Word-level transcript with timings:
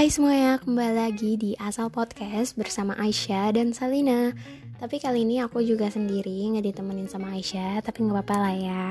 Hai 0.00 0.08
semuanya, 0.08 0.56
kembali 0.56 0.96
lagi 0.96 1.36
di 1.36 1.52
Asal 1.60 1.92
Podcast 1.92 2.56
bersama 2.56 2.96
Aisyah 2.96 3.52
dan 3.52 3.76
Salina. 3.76 4.32
Tapi 4.80 4.96
kali 4.96 5.28
ini 5.28 5.44
aku 5.44 5.60
juga 5.60 5.92
sendiri, 5.92 6.40
nggak 6.48 6.72
ditemenin 6.72 7.04
sama 7.04 7.36
Aisyah, 7.36 7.84
tapi 7.84 8.08
nggak 8.08 8.24
apa-apa 8.24 8.36
lah 8.40 8.56
ya. 8.56 8.86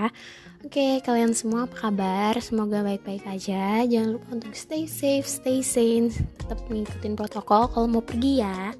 Oke, 0.62 1.02
kalian 1.02 1.34
semua 1.34 1.66
apa 1.66 1.90
kabar? 1.90 2.38
Semoga 2.38 2.86
baik-baik 2.86 3.26
aja. 3.26 3.82
Jangan 3.90 4.22
lupa 4.22 4.38
untuk 4.38 4.54
stay 4.54 4.86
safe, 4.86 5.26
stay 5.26 5.66
sane. 5.66 6.14
Tetap 6.14 6.62
ngikutin 6.70 7.18
protokol 7.18 7.74
kalau 7.74 7.90
mau 7.90 8.06
pergi 8.06 8.46
ya 8.46 8.78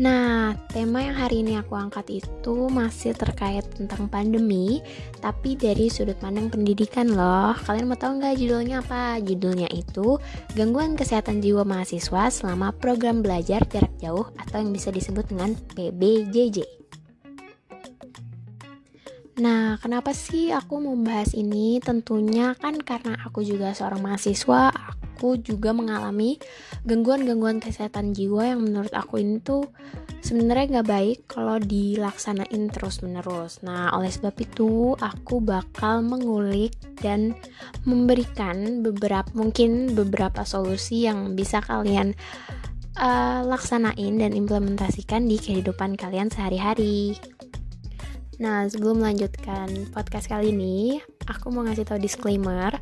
Nah, 0.00 0.56
tema 0.72 1.04
yang 1.04 1.12
hari 1.12 1.44
ini 1.44 1.60
aku 1.60 1.76
angkat 1.76 2.24
itu 2.24 2.72
masih 2.72 3.12
terkait 3.12 3.68
tentang 3.76 4.08
pandemi, 4.08 4.80
tapi 5.20 5.60
dari 5.60 5.92
sudut 5.92 6.16
pandang 6.16 6.48
pendidikan 6.48 7.12
loh. 7.12 7.52
Kalian 7.68 7.84
mau 7.84 8.00
tahu 8.00 8.16
nggak 8.16 8.40
judulnya 8.40 8.80
apa? 8.80 9.20
Judulnya 9.20 9.68
itu 9.68 10.16
Gangguan 10.56 10.96
Kesehatan 10.96 11.44
Jiwa 11.44 11.68
Mahasiswa 11.68 12.32
selama 12.32 12.72
program 12.72 13.20
belajar 13.20 13.60
jarak 13.68 13.92
jauh 14.00 14.24
atau 14.40 14.64
yang 14.64 14.72
bisa 14.72 14.88
disebut 14.88 15.28
dengan 15.28 15.52
PBJJ. 15.76 16.64
Nah, 19.36 19.76
kenapa 19.84 20.16
sih 20.16 20.48
aku 20.48 20.80
membahas 20.80 21.36
ini? 21.36 21.76
Tentunya 21.76 22.56
kan 22.56 22.80
karena 22.80 23.20
aku 23.20 23.44
juga 23.44 23.76
seorang 23.76 24.00
mahasiswa, 24.00 24.72
aku 25.20 25.36
juga 25.36 25.76
mengalami 25.76 26.40
gangguan-gangguan 26.88 27.60
kesehatan 27.60 28.16
jiwa 28.16 28.56
yang 28.56 28.64
menurut 28.64 28.88
aku 28.96 29.20
ini 29.20 29.36
tuh 29.44 29.68
sebenarnya 30.24 30.80
nggak 30.80 30.88
baik 30.88 31.18
kalau 31.28 31.60
dilaksanain 31.60 32.72
terus-menerus. 32.72 33.60
Nah, 33.60 33.92
oleh 33.92 34.08
sebab 34.08 34.32
itu 34.40 34.96
aku 34.96 35.44
bakal 35.44 36.00
mengulik 36.00 36.72
dan 37.04 37.36
memberikan 37.84 38.80
beberapa 38.80 39.28
mungkin 39.36 39.92
beberapa 39.92 40.40
solusi 40.48 41.04
yang 41.04 41.36
bisa 41.36 41.60
kalian 41.60 42.16
uh, 42.96 43.44
laksanain 43.44 44.24
dan 44.24 44.32
implementasikan 44.32 45.28
di 45.28 45.36
kehidupan 45.36 46.00
kalian 46.00 46.32
sehari-hari. 46.32 47.12
Nah, 48.40 48.64
sebelum 48.72 49.04
melanjutkan 49.04 49.92
podcast 49.92 50.32
kali 50.32 50.48
ini, 50.48 50.96
aku 51.28 51.52
mau 51.52 51.60
ngasih 51.60 51.84
tau 51.84 52.00
disclaimer 52.00 52.72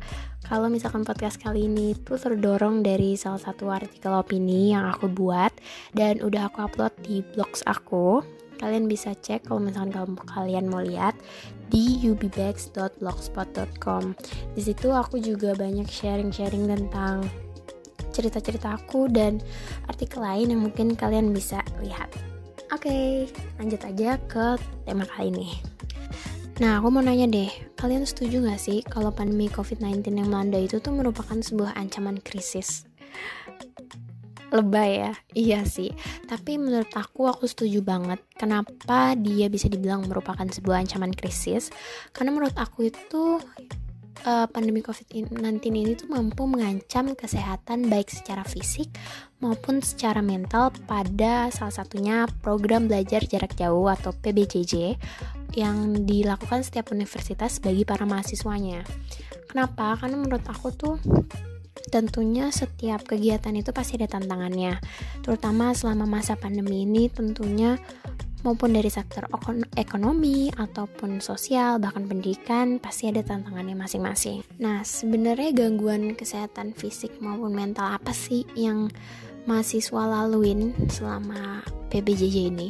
kalau 0.49 0.65
misalkan 0.65 1.05
podcast 1.05 1.37
kali 1.37 1.69
ini 1.69 1.93
tuh 1.93 2.17
terdorong 2.17 2.81
dari 2.81 3.13
salah 3.13 3.37
satu 3.37 3.69
artikel 3.69 4.09
opini 4.09 4.73
yang 4.73 4.89
aku 4.89 5.05
buat 5.05 5.53
dan 5.93 6.25
udah 6.25 6.49
aku 6.49 6.65
upload 6.65 6.89
di 7.05 7.21
blogs 7.21 7.61
aku. 7.69 8.25
Kalian 8.57 8.89
bisa 8.89 9.13
cek 9.13 9.45
kalau 9.45 9.61
misalkan 9.61 9.93
kalau 9.93 10.17
kalian 10.25 10.65
mau 10.67 10.81
lihat 10.81 11.13
di 11.69 12.01
ubbags.blogspot.com. 12.09 14.17
Di 14.57 14.61
situ 14.65 14.89
aku 14.89 15.21
juga 15.21 15.53
banyak 15.53 15.85
sharing-sharing 15.85 16.65
tentang 16.65 17.29
cerita-cerita 18.09 18.73
aku 18.73 19.05
dan 19.07 19.37
artikel 19.85 20.25
lain 20.25 20.49
yang 20.51 20.65
mungkin 20.65 20.97
kalian 20.97 21.31
bisa 21.31 21.61
lihat. 21.79 22.09
Oke, 22.73 23.29
lanjut 23.61 23.85
aja 23.85 24.17
ke 24.27 24.57
tema 24.83 25.05
kali 25.05 25.29
ini. 25.29 25.78
Nah, 26.59 26.83
aku 26.83 26.91
mau 26.91 26.99
nanya 26.99 27.23
deh, 27.23 27.47
kalian 27.79 28.03
setuju 28.03 28.43
gak 28.43 28.59
sih 28.59 28.83
kalau 28.83 29.15
pandemi 29.15 29.47
COVID-19 29.47 30.11
yang 30.11 30.27
melanda 30.27 30.59
itu 30.59 30.83
tuh 30.83 30.91
merupakan 30.91 31.39
sebuah 31.39 31.71
ancaman 31.79 32.19
krisis? 32.19 32.83
Lebay 34.51 35.07
ya? 35.07 35.13
Iya 35.31 35.59
sih. 35.63 35.95
Tapi 36.27 36.59
menurut 36.59 36.91
aku, 36.91 37.31
aku 37.31 37.47
setuju 37.47 37.79
banget. 37.79 38.19
Kenapa 38.35 39.15
dia 39.15 39.47
bisa 39.47 39.71
dibilang 39.71 40.03
merupakan 40.03 40.43
sebuah 40.43 40.83
ancaman 40.83 41.15
krisis? 41.15 41.71
Karena 42.11 42.35
menurut 42.35 42.59
aku 42.59 42.91
itu 42.91 43.39
uh, 44.25 44.47
pandemi 44.49 44.83
COVID-19 44.83 45.35
ini 45.69 45.93
tuh 45.95 46.11
mampu 46.11 46.47
mengancam 46.49 47.13
kesehatan 47.13 47.87
baik 47.87 48.11
secara 48.11 48.43
fisik 48.43 48.91
maupun 49.39 49.79
secara 49.79 50.19
mental 50.19 50.75
pada 50.87 51.47
salah 51.51 51.71
satunya 51.71 52.27
program 52.43 52.91
belajar 52.91 53.23
jarak 53.23 53.55
jauh 53.55 53.87
atau 53.87 54.11
PBJJ 54.11 54.99
yang 55.55 56.05
dilakukan 56.05 56.61
setiap 56.61 56.91
universitas 56.93 57.57
bagi 57.63 57.87
para 57.87 58.05
mahasiswanya. 58.05 58.85
Kenapa? 59.49 59.97
Karena 59.97 60.17
menurut 60.21 60.45
aku 60.45 60.69
tuh 60.75 60.95
tentunya 61.89 62.53
setiap 62.53 63.01
kegiatan 63.01 63.55
itu 63.57 63.73
pasti 63.73 63.97
ada 63.97 64.19
tantangannya. 64.19 64.77
Terutama 65.25 65.73
selama 65.73 66.05
masa 66.05 66.37
pandemi 66.37 66.85
ini 66.85 67.09
tentunya 67.09 67.81
maupun 68.43 68.71
dari 68.75 68.87
sektor 68.87 69.27
ekonomi 69.75 70.47
ataupun 70.55 71.19
sosial 71.19 71.77
bahkan 71.77 72.07
pendidikan 72.07 72.79
pasti 72.79 73.11
ada 73.11 73.23
tantangannya 73.23 73.75
masing-masing. 73.75 74.43
Nah, 74.61 74.83
sebenarnya 74.85 75.51
gangguan 75.51 76.15
kesehatan 76.15 76.71
fisik 76.75 77.19
maupun 77.19 77.51
mental 77.51 77.99
apa 77.99 78.15
sih 78.15 78.47
yang 78.55 78.87
mahasiswa 79.43 80.03
laluin 80.05 80.75
selama 80.87 81.63
PBJJ 81.89 82.37
ini? 82.53 82.69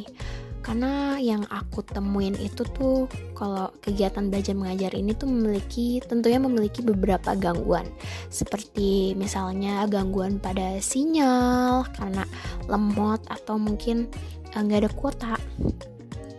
Karena 0.60 1.16
yang 1.16 1.44
aku 1.48 1.80
temuin 1.82 2.36
itu 2.36 2.62
tuh 2.62 3.08
kalau 3.32 3.72
kegiatan 3.80 4.28
belajar 4.28 4.52
mengajar 4.52 4.92
ini 4.92 5.16
tuh 5.16 5.28
memiliki 5.28 6.04
tentunya 6.04 6.36
memiliki 6.36 6.84
beberapa 6.84 7.32
gangguan. 7.36 7.88
Seperti 8.28 9.16
misalnya 9.16 9.88
gangguan 9.88 10.36
pada 10.36 10.76
sinyal 10.80 11.88
karena 11.96 12.24
lemot 12.68 13.24
atau 13.28 13.56
mungkin 13.56 14.06
Eh, 14.50 14.58
nggak 14.58 14.80
ada 14.82 14.90
kuota. 14.90 15.34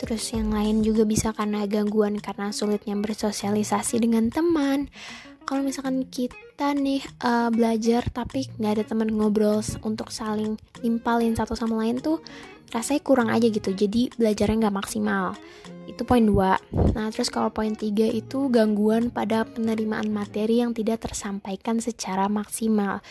Terus 0.02 0.24
yang 0.34 0.52
lain 0.52 0.84
juga 0.84 1.06
bisa 1.08 1.32
karena 1.32 1.64
gangguan 1.70 2.20
karena 2.20 2.52
sulitnya 2.52 2.98
bersosialisasi 2.98 4.02
dengan 4.02 4.34
teman 4.34 4.90
kalau 5.46 5.62
misalkan 5.66 6.08
kita 6.08 6.74
nih 6.78 7.02
uh, 7.26 7.50
belajar 7.52 8.06
tapi 8.08 8.48
nggak 8.58 8.74
ada 8.80 8.84
teman 8.88 9.10
ngobrol 9.12 9.60
untuk 9.84 10.14
saling 10.14 10.56
nimpalin 10.86 11.36
satu 11.36 11.58
sama 11.58 11.82
lain 11.82 12.00
tuh 12.00 12.22
rasanya 12.72 13.02
kurang 13.04 13.30
aja 13.30 13.52
gitu. 13.52 13.76
Jadi 13.76 14.16
belajarnya 14.16 14.68
nggak 14.68 14.78
maksimal. 14.80 15.36
Itu 15.90 16.08
poin 16.08 16.24
2 16.24 16.96
nah 16.96 17.08
terus 17.12 17.28
kalau 17.28 17.52
poin 17.52 17.76
3 17.76 17.88
itu 18.12 18.48
gangguan 18.48 19.12
pada 19.12 19.44
penerimaan 19.44 20.08
materi 20.08 20.64
yang 20.64 20.72
tidak 20.72 21.04
tersampaikan 21.04 21.84
secara 21.84 22.32
maksimal. 22.32 23.04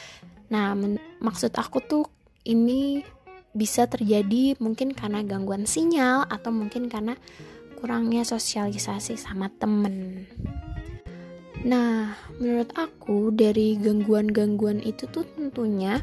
Nah 0.49 0.73
maksud 1.21 1.53
aku 1.55 1.79
tuh 1.85 2.05
ini 2.49 3.05
bisa 3.51 3.91
terjadi 3.91 4.55
mungkin 4.63 4.95
karena 4.95 5.27
gangguan 5.27 5.67
sinyal 5.67 6.23
atau 6.31 6.55
mungkin 6.55 6.87
karena 6.87 7.19
kurangnya 7.81 8.23
sosialisasi 8.23 9.19
sama 9.19 9.51
temen. 9.59 10.29
Nah, 11.61 12.17
menurut 12.41 12.73
aku 12.73 13.29
dari 13.37 13.77
gangguan-gangguan 13.77 14.81
itu 14.81 15.05
tuh 15.13 15.29
tentunya 15.37 16.01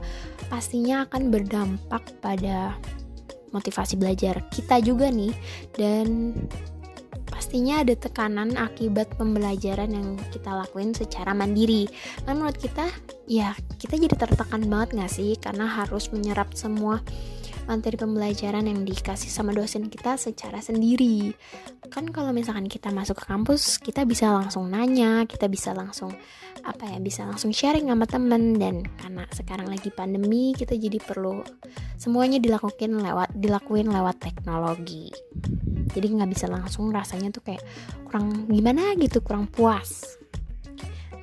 pastinya 0.54 1.10
akan 1.10 1.34
berdampak 1.34 2.06
pada 2.22 2.78
motivasi 3.50 3.98
belajar 3.98 4.44
kita 4.54 4.78
juga 4.84 5.10
nih 5.10 5.34
dan 5.74 6.36
pastinya 7.26 7.82
ada 7.82 7.96
tekanan 7.98 8.54
akibat 8.60 9.08
pembelajaran 9.18 9.90
yang 9.94 10.08
kita 10.30 10.52
lakuin 10.52 10.94
secara 10.94 11.34
mandiri. 11.34 11.90
Nah, 12.30 12.38
menurut 12.38 12.58
kita 12.62 12.86
ya 13.26 13.58
kita 13.82 13.98
jadi 13.98 14.14
tertekan 14.14 14.66
banget 14.70 14.98
gak 15.00 15.12
sih 15.14 15.34
karena 15.42 15.66
harus 15.66 16.14
menyerap 16.14 16.54
semua 16.54 17.02
materi 17.68 18.00
pembelajaran 18.00 18.64
yang 18.64 18.88
dikasih 18.88 19.28
sama 19.28 19.52
dosen 19.52 19.92
kita 19.92 20.16
secara 20.16 20.64
sendiri. 20.64 21.36
Kan 21.92 22.10
kalau 22.16 22.32
misalkan 22.32 22.72
kita 22.72 22.90
masuk 22.96 23.20
ke 23.20 23.26
kampus, 23.28 23.78
kita 23.84 24.08
bisa 24.08 24.32
langsung 24.32 24.72
nanya, 24.72 25.28
kita 25.28 25.52
bisa 25.52 25.76
langsung 25.76 26.16
apa 26.64 26.88
ya, 26.88 26.98
bisa 27.04 27.28
langsung 27.28 27.52
sharing 27.52 27.92
sama 27.92 28.08
temen 28.08 28.56
dan 28.56 28.88
karena 28.98 29.28
sekarang 29.36 29.68
lagi 29.68 29.92
pandemi, 29.92 30.56
kita 30.56 30.74
jadi 30.80 30.98
perlu 31.04 31.44
semuanya 32.00 32.40
dilakuin 32.40 33.04
lewat 33.04 33.36
dilakuin 33.36 33.92
lewat 33.92 34.16
teknologi. 34.24 35.12
Jadi 35.92 36.08
nggak 36.08 36.32
bisa 36.32 36.48
langsung 36.48 36.90
rasanya 36.92 37.36
tuh 37.36 37.44
kayak 37.44 37.64
kurang 38.08 38.48
gimana 38.48 38.96
gitu, 38.96 39.20
kurang 39.20 39.52
puas. 39.52 40.20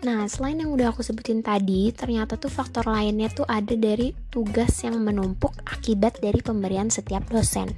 Nah, 0.05 0.29
selain 0.29 0.61
yang 0.61 0.69
udah 0.69 0.93
aku 0.93 1.01
sebutin 1.01 1.41
tadi, 1.41 1.89
ternyata 1.89 2.37
tuh 2.37 2.53
faktor 2.53 2.85
lainnya 2.85 3.33
tuh 3.33 3.49
ada 3.49 3.73
dari 3.73 4.13
tugas 4.29 4.85
yang 4.85 5.01
menumpuk 5.01 5.57
akibat 5.65 6.21
dari 6.21 6.45
pemberian 6.45 6.93
setiap 6.93 7.25
dosen. 7.33 7.73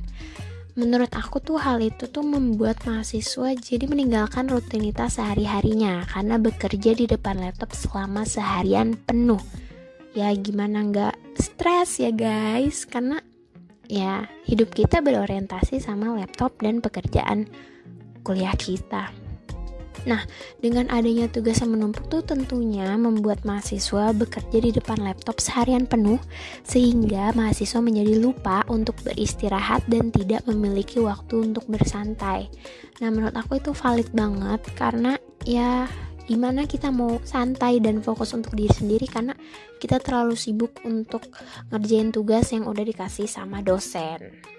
Menurut 0.74 1.14
aku 1.14 1.38
tuh 1.38 1.62
hal 1.62 1.78
itu 1.78 2.10
tuh 2.10 2.26
membuat 2.26 2.82
mahasiswa 2.82 3.54
jadi 3.54 3.86
meninggalkan 3.86 4.50
rutinitas 4.50 5.22
sehari-harinya 5.22 6.02
karena 6.10 6.36
bekerja 6.36 6.98
di 6.98 7.06
depan 7.06 7.38
laptop 7.38 7.70
selama 7.72 8.26
seharian 8.26 8.98
penuh. 8.98 9.40
Ya 10.12 10.34
gimana 10.34 10.82
nggak 10.82 11.14
stres 11.38 12.02
ya 12.02 12.10
guys, 12.10 12.90
karena 12.90 13.22
ya 13.86 14.26
hidup 14.50 14.74
kita 14.74 14.98
berorientasi 14.98 15.78
sama 15.78 16.10
laptop 16.12 16.58
dan 16.58 16.82
pekerjaan 16.82 17.46
kuliah 18.26 18.52
kita. 18.58 19.25
Nah, 20.06 20.22
dengan 20.62 20.86
adanya 20.88 21.26
tugas 21.26 21.58
yang 21.58 21.74
menumpuk 21.74 22.06
tuh 22.06 22.22
tentunya 22.22 22.94
membuat 22.94 23.42
mahasiswa 23.42 24.14
bekerja 24.14 24.58
di 24.62 24.70
depan 24.70 25.02
laptop 25.02 25.42
seharian 25.42 25.84
penuh 25.84 26.22
sehingga 26.62 27.34
mahasiswa 27.34 27.82
menjadi 27.82 28.14
lupa 28.22 28.62
untuk 28.70 28.94
beristirahat 29.02 29.82
dan 29.90 30.14
tidak 30.14 30.46
memiliki 30.46 31.02
waktu 31.02 31.50
untuk 31.50 31.66
bersantai. 31.66 32.46
Nah, 33.02 33.10
menurut 33.10 33.34
aku 33.34 33.58
itu 33.58 33.74
valid 33.74 34.08
banget 34.14 34.62
karena 34.78 35.18
ya 35.42 35.90
gimana 36.26 36.66
kita 36.66 36.90
mau 36.90 37.22
santai 37.22 37.78
dan 37.78 38.02
fokus 38.02 38.34
untuk 38.34 38.54
diri 38.54 38.70
sendiri 38.70 39.06
karena 39.06 39.34
kita 39.78 40.02
terlalu 40.02 40.34
sibuk 40.34 40.74
untuk 40.82 41.26
ngerjain 41.70 42.10
tugas 42.10 42.50
yang 42.54 42.66
udah 42.66 42.82
dikasih 42.82 43.26
sama 43.30 43.62
dosen. 43.62 44.55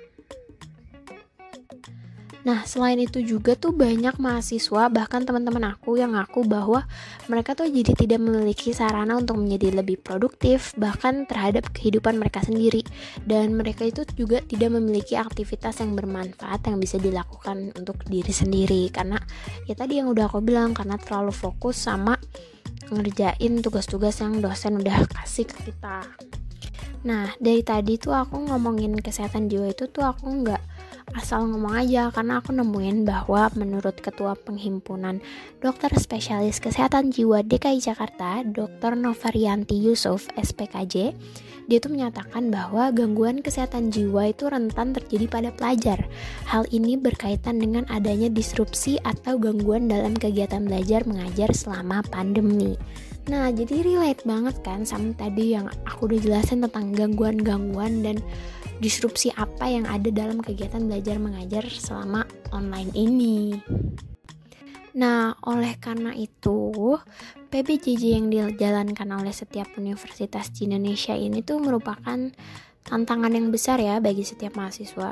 Nah, 2.48 2.64
selain 2.64 2.96
itu 2.96 3.20
juga 3.20 3.60
tuh 3.60 3.76
banyak 3.76 4.24
mahasiswa, 4.24 4.88
bahkan 4.88 5.28
teman-teman 5.28 5.76
aku 5.76 6.00
yang 6.00 6.16
ngaku 6.16 6.48
bahwa 6.48 6.88
mereka 7.28 7.60
tuh 7.60 7.68
jadi 7.68 7.92
tidak 7.92 8.24
memiliki 8.24 8.72
sarana 8.72 9.20
untuk 9.20 9.36
menjadi 9.36 9.84
lebih 9.84 10.00
produktif, 10.00 10.72
bahkan 10.80 11.28
terhadap 11.28 11.68
kehidupan 11.76 12.16
mereka 12.16 12.40
sendiri. 12.40 12.88
Dan 13.28 13.60
mereka 13.60 13.84
itu 13.84 14.08
juga 14.16 14.40
tidak 14.48 14.80
memiliki 14.80 15.20
aktivitas 15.20 15.84
yang 15.84 15.92
bermanfaat 16.00 16.72
yang 16.72 16.80
bisa 16.80 16.96
dilakukan 16.96 17.76
untuk 17.76 18.00
diri 18.08 18.32
sendiri. 18.32 18.88
Karena 18.96 19.20
ya 19.68 19.76
tadi 19.76 20.00
yang 20.00 20.08
udah 20.08 20.32
aku 20.32 20.40
bilang, 20.40 20.72
karena 20.72 20.96
terlalu 20.96 21.36
fokus 21.36 21.76
sama 21.76 22.16
ngerjain 22.88 23.60
tugas-tugas 23.60 24.24
yang 24.24 24.40
dosen 24.40 24.80
udah 24.80 25.04
kasih 25.20 25.44
ke 25.52 25.68
kita. 25.68 26.08
Nah, 27.04 27.28
dari 27.44 27.60
tadi 27.60 28.00
tuh 28.00 28.16
aku 28.16 28.48
ngomongin 28.48 28.96
kesehatan 29.04 29.52
jiwa 29.52 29.76
itu 29.76 29.92
tuh 29.92 30.08
aku 30.08 30.32
nggak 30.32 30.77
asal 31.16 31.48
ngomong 31.48 31.74
aja 31.74 32.12
karena 32.12 32.44
aku 32.44 32.52
nemuin 32.52 33.08
bahwa 33.08 33.48
menurut 33.56 33.98
Ketua 34.00 34.36
Penghimpunan 34.36 35.24
Dokter 35.64 35.92
Spesialis 35.96 36.60
Kesehatan 36.60 37.10
Jiwa 37.10 37.42
DKI 37.42 37.80
Jakarta, 37.80 38.44
Dr. 38.44 39.00
Novarianti 39.00 39.80
Yusuf, 39.80 40.28
SPKJ, 40.36 41.16
dia 41.68 41.84
tuh 41.84 41.92
menyatakan 41.92 42.48
bahwa 42.48 42.96
gangguan 42.96 43.44
kesehatan 43.44 43.92
jiwa 43.92 44.32
itu 44.32 44.48
rentan 44.48 44.96
terjadi 44.96 45.28
pada 45.28 45.50
pelajar. 45.52 46.00
Hal 46.48 46.64
ini 46.72 46.96
berkaitan 46.96 47.60
dengan 47.60 47.84
adanya 47.92 48.32
disrupsi 48.32 48.96
atau 49.04 49.36
gangguan 49.36 49.92
dalam 49.92 50.16
kegiatan 50.16 50.64
belajar 50.64 51.04
mengajar 51.04 51.52
selama 51.52 52.08
pandemi. 52.08 52.80
Nah, 53.28 53.52
jadi 53.52 53.84
relate 53.84 54.24
banget 54.24 54.56
kan 54.64 54.88
sama 54.88 55.12
tadi 55.12 55.52
yang 55.52 55.68
aku 55.84 56.08
udah 56.08 56.20
jelasin 56.24 56.64
tentang 56.64 56.96
gangguan-gangguan 56.96 58.00
dan 58.00 58.24
disrupsi 58.78 59.34
apa 59.34 59.70
yang 59.70 59.86
ada 59.90 60.10
dalam 60.14 60.42
kegiatan 60.42 60.86
belajar 60.86 61.18
mengajar 61.18 61.66
selama 61.68 62.26
online 62.54 62.92
ini. 62.94 63.58
Nah, 64.98 65.38
oleh 65.46 65.78
karena 65.78 66.10
itu, 66.18 66.98
PBJJ 67.54 68.04
yang 68.18 68.28
dijalankan 68.34 69.06
oleh 69.14 69.30
setiap 69.30 69.70
universitas 69.78 70.50
di 70.50 70.66
Indonesia 70.66 71.14
ini 71.14 71.46
tuh 71.46 71.62
merupakan 71.62 72.18
tantangan 72.88 73.36
yang 73.36 73.52
besar 73.52 73.78
ya 73.84 74.00
bagi 74.00 74.24
setiap 74.24 74.56
mahasiswa. 74.56 75.12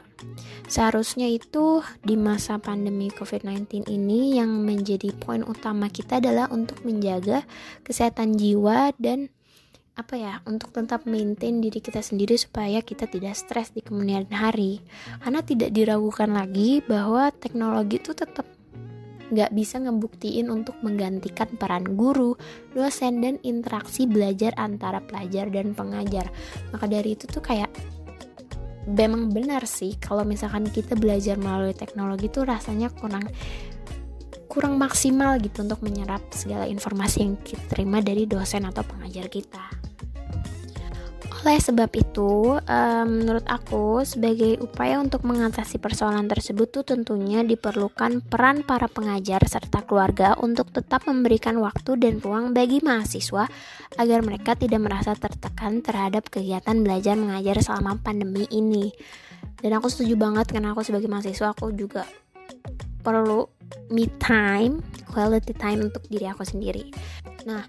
Seharusnya 0.66 1.28
itu 1.28 1.84
di 2.02 2.16
masa 2.16 2.58
pandemi 2.58 3.12
COVID-19 3.12 3.92
ini 3.92 4.40
yang 4.40 4.64
menjadi 4.64 5.12
poin 5.12 5.44
utama 5.44 5.92
kita 5.92 6.24
adalah 6.24 6.48
untuk 6.50 6.82
menjaga 6.88 7.44
kesehatan 7.84 8.40
jiwa 8.40 8.96
dan 8.98 9.30
apa 9.96 10.20
ya 10.20 10.44
untuk 10.44 10.76
tetap 10.76 11.08
maintain 11.08 11.64
diri 11.64 11.80
kita 11.80 12.04
sendiri 12.04 12.36
supaya 12.36 12.84
kita 12.84 13.08
tidak 13.08 13.32
stres 13.32 13.72
di 13.72 13.80
kemudian 13.80 14.28
hari 14.28 14.84
karena 15.24 15.40
tidak 15.40 15.72
diragukan 15.72 16.36
lagi 16.36 16.84
bahwa 16.84 17.32
teknologi 17.32 18.04
itu 18.04 18.12
tetap 18.12 18.44
nggak 19.32 19.56
bisa 19.56 19.82
ngebuktiin 19.82 20.54
untuk 20.54 20.78
menggantikan 20.86 21.50
peran 21.58 21.98
guru, 21.98 22.38
dosen, 22.78 23.26
dan 23.26 23.42
interaksi 23.42 24.06
belajar 24.06 24.54
antara 24.54 25.02
pelajar 25.02 25.50
dan 25.50 25.74
pengajar. 25.74 26.30
Maka 26.70 26.86
dari 26.86 27.18
itu 27.18 27.26
tuh 27.26 27.42
kayak 27.42 27.74
memang 28.86 29.34
benar 29.34 29.66
sih 29.66 29.98
kalau 29.98 30.22
misalkan 30.22 30.70
kita 30.70 30.94
belajar 30.94 31.42
melalui 31.42 31.74
teknologi 31.74 32.30
tuh 32.30 32.46
rasanya 32.46 32.94
kurang 32.94 33.26
kurang 34.56 34.80
maksimal 34.80 35.36
gitu 35.44 35.68
untuk 35.68 35.84
menyerap 35.84 36.24
segala 36.32 36.64
informasi 36.64 37.28
yang 37.28 37.36
kita 37.44 37.60
terima 37.68 38.00
dari 38.00 38.24
dosen 38.24 38.64
atau 38.64 38.88
pengajar 38.88 39.28
kita. 39.28 39.86
Oleh 41.46 41.62
sebab 41.62 41.94
itu, 41.94 42.58
um, 42.58 43.08
menurut 43.22 43.46
aku, 43.46 44.02
sebagai 44.02 44.58
upaya 44.66 44.98
untuk 44.98 45.22
mengatasi 45.30 45.78
persoalan 45.78 46.26
tersebut 46.26 46.74
tuh 46.74 46.82
tentunya 46.82 47.46
diperlukan 47.46 48.26
peran 48.26 48.66
para 48.66 48.90
pengajar 48.90 49.46
serta 49.46 49.86
keluarga 49.86 50.34
untuk 50.42 50.74
tetap 50.74 51.06
memberikan 51.06 51.62
waktu 51.62 52.02
dan 52.02 52.18
ruang 52.18 52.58
bagi 52.58 52.82
mahasiswa 52.82 53.46
agar 53.94 54.20
mereka 54.26 54.58
tidak 54.58 54.82
merasa 54.90 55.14
tertekan 55.14 55.86
terhadap 55.86 56.34
kegiatan 56.34 56.82
belajar 56.82 57.14
mengajar 57.14 57.62
selama 57.62 58.02
pandemi 58.02 58.50
ini. 58.50 58.90
Dan 59.62 59.78
aku 59.78 59.86
setuju 59.86 60.18
banget 60.18 60.50
karena 60.50 60.74
aku 60.74 60.82
sebagai 60.82 61.06
mahasiswa 61.06 61.54
aku 61.54 61.70
juga 61.78 62.10
perlu 63.06 63.55
me 63.90 64.10
time, 64.22 64.82
quality 65.10 65.54
time 65.56 65.90
untuk 65.90 66.04
diri 66.10 66.26
aku 66.30 66.42
sendiri. 66.46 66.90
Nah, 67.46 67.62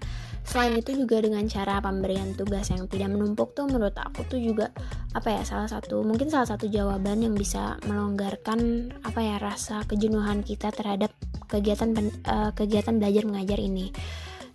selain 0.47 0.79
itu 0.79 0.95
juga 0.95 1.19
dengan 1.19 1.43
cara 1.51 1.83
pemberian 1.83 2.31
tugas 2.31 2.71
yang 2.71 2.87
tidak 2.87 3.11
menumpuk 3.11 3.51
tuh 3.51 3.67
menurut 3.67 3.93
aku 3.99 4.23
tuh 4.31 4.39
juga 4.39 4.71
apa 5.11 5.27
ya 5.35 5.41
salah 5.43 5.67
satu 5.67 6.07
mungkin 6.07 6.31
salah 6.31 6.47
satu 6.47 6.71
jawaban 6.71 7.19
yang 7.19 7.35
bisa 7.35 7.75
melonggarkan 7.83 8.89
apa 9.03 9.19
ya 9.19 9.35
rasa 9.43 9.83
kejenuhan 9.83 10.47
kita 10.47 10.71
terhadap 10.71 11.11
kegiatan 11.51 11.91
uh, 12.31 12.55
kegiatan 12.55 12.95
belajar 12.95 13.27
mengajar 13.27 13.59
ini 13.59 13.91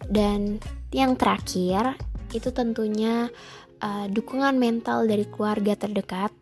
dan 0.08 0.64
yang 0.96 1.12
terakhir 1.20 2.00
itu 2.32 2.48
tentunya 2.56 3.28
uh, 3.84 4.08
dukungan 4.08 4.56
mental 4.56 5.04
dari 5.04 5.28
keluarga 5.28 5.76
terdekat 5.76 6.32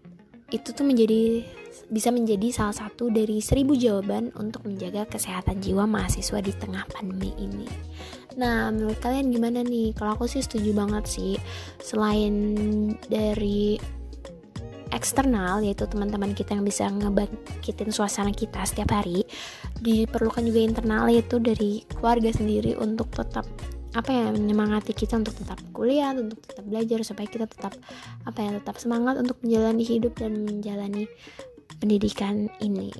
itu 0.54 0.70
tuh 0.70 0.86
menjadi 0.86 1.42
bisa 1.90 2.10
menjadi 2.10 2.50
salah 2.50 2.76
satu 2.76 3.10
dari 3.10 3.38
seribu 3.42 3.74
jawaban 3.74 4.30
untuk 4.38 4.66
menjaga 4.66 5.06
kesehatan 5.06 5.62
jiwa 5.62 5.86
mahasiswa 5.86 6.38
di 6.42 6.52
tengah 6.54 6.84
pandemi 6.90 7.34
ini. 7.38 7.66
Nah, 8.38 8.70
menurut 8.70 8.98
kalian 9.02 9.34
gimana 9.34 9.66
nih? 9.66 9.94
Kalau 9.94 10.14
aku 10.14 10.30
sih 10.30 10.42
setuju 10.42 10.70
banget 10.74 11.04
sih. 11.06 11.34
Selain 11.82 12.34
dari 13.10 13.78
eksternal 14.90 15.62
yaitu 15.62 15.86
teman-teman 15.86 16.34
kita 16.34 16.58
yang 16.58 16.66
bisa 16.66 16.90
ngebangkitin 16.90 17.94
suasana 17.94 18.34
kita 18.34 18.62
setiap 18.66 18.90
hari 18.90 19.22
diperlukan 19.80 20.42
juga 20.42 20.60
internal 20.60 21.06
yaitu 21.08 21.38
dari 21.38 21.86
keluarga 21.86 22.34
sendiri 22.34 22.74
untuk 22.74 23.08
tetap 23.14 23.46
apa 23.90 24.10
ya 24.14 24.30
menyemangati 24.30 24.94
kita 24.94 25.18
untuk 25.18 25.34
tetap 25.34 25.58
kuliah 25.74 26.14
untuk 26.14 26.38
tetap 26.46 26.62
belajar 26.62 27.02
supaya 27.02 27.26
kita 27.26 27.50
tetap 27.50 27.74
apa 28.22 28.38
ya 28.38 28.50
tetap 28.62 28.78
semangat 28.78 29.18
untuk 29.18 29.34
menjalani 29.42 29.82
hidup 29.82 30.14
dan 30.14 30.46
menjalani 30.46 31.10
pendidikan 31.80 32.52
ini 32.60 32.92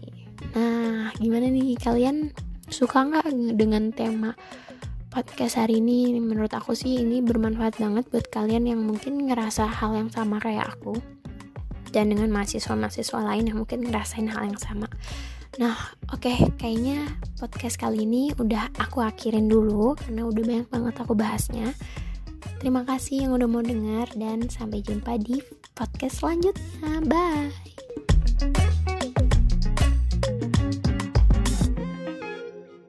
nah 0.56 1.12
gimana 1.20 1.52
nih 1.52 1.76
kalian 1.76 2.32
suka 2.72 3.04
nggak 3.04 3.28
dengan 3.54 3.92
tema 3.92 4.32
podcast 5.10 5.58
hari 5.58 5.82
ini 5.82 6.16
menurut 6.16 6.54
aku 6.54 6.72
sih 6.72 7.02
ini 7.02 7.20
bermanfaat 7.20 7.76
banget 7.82 8.08
buat 8.08 8.26
kalian 8.30 8.64
yang 8.64 8.80
mungkin 8.80 9.28
ngerasa 9.28 9.68
hal 9.68 9.94
yang 9.94 10.08
sama 10.08 10.40
kayak 10.40 10.70
aku 10.70 10.96
dan 11.90 12.14
dengan 12.14 12.30
mahasiswa-mahasiswa 12.30 13.18
lain 13.18 13.50
yang 13.50 13.58
mungkin 13.58 13.82
ngerasain 13.82 14.30
hal 14.30 14.46
yang 14.46 14.58
sama. 14.58 14.86
Nah, 15.58 15.74
oke, 16.14 16.22
okay, 16.22 16.38
kayaknya 16.56 17.10
podcast 17.42 17.76
kali 17.76 18.06
ini 18.06 18.30
udah 18.38 18.70
aku 18.78 19.02
akhirin 19.02 19.50
dulu 19.50 19.98
karena 19.98 20.22
udah 20.22 20.42
banyak 20.46 20.68
banget 20.70 20.94
aku 21.02 21.12
bahasnya. 21.18 21.74
Terima 22.62 22.86
kasih 22.86 23.26
yang 23.26 23.34
udah 23.34 23.48
mau 23.50 23.64
dengar 23.64 24.06
dan 24.14 24.46
sampai 24.46 24.80
jumpa 24.86 25.18
di 25.18 25.42
podcast 25.74 26.22
selanjutnya. 26.22 27.02
Bye. 27.04 27.69